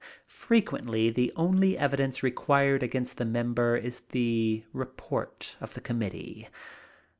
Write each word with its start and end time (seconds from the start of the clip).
Frequently 0.25 1.11
the 1.11 1.31
only 1.35 1.77
evidence 1.77 2.23
required 2.23 2.81
against 2.81 3.17
the 3.17 3.23
member 3.23 3.77
is 3.77 3.99
the 4.09 4.65
report 4.73 5.55
of 5.61 5.75
the 5.75 5.79
committee. 5.81 6.47